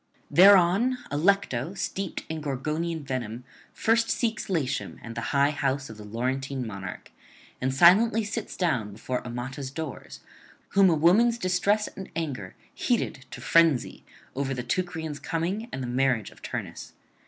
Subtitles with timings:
[0.31, 6.03] Thereon Allecto, steeped in Gorgonian venom, first seeks Latium and the high house of the
[6.03, 7.11] Laurentine monarch,
[7.61, 10.21] and silently sits down before Amata's doors,
[10.69, 14.03] whom a woman's distress and anger heated to frenzy
[14.35, 16.93] over the Teucrians' coming and the marriage of Turnus.